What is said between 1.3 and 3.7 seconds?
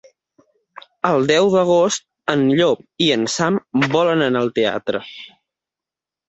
deu d'agost en Llop i en Sam